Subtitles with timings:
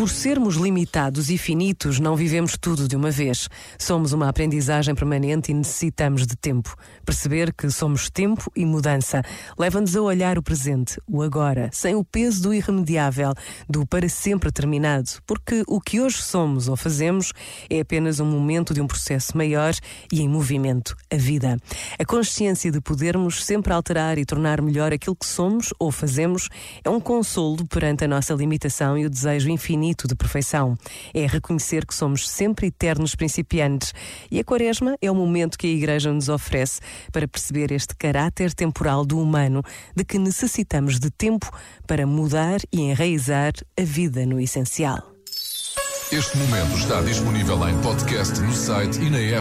[0.00, 3.50] Por sermos limitados e finitos, não vivemos tudo de uma vez.
[3.78, 6.74] Somos uma aprendizagem permanente e necessitamos de tempo.
[7.04, 9.20] Perceber que somos tempo e mudança
[9.58, 13.34] leva-nos a olhar o presente, o agora, sem o peso do irremediável,
[13.68, 17.34] do para sempre terminado, porque o que hoje somos ou fazemos
[17.68, 19.74] é apenas um momento de um processo maior
[20.10, 21.58] e em movimento, a vida.
[21.98, 26.48] A consciência de podermos sempre alterar e tornar melhor aquilo que somos ou fazemos
[26.82, 30.76] é um consolo perante a nossa limitação e o desejo infinito de perfeição.
[31.14, 33.92] É reconhecer que somos sempre eternos principiantes
[34.30, 36.80] e a Quaresma é o momento que a Igreja nos oferece
[37.12, 39.62] para perceber este caráter temporal do humano,
[39.94, 41.50] de que necessitamos de tempo
[41.86, 45.10] para mudar e enraizar a vida no essencial.
[46.12, 49.38] Este momento está disponível em podcast no site e na app.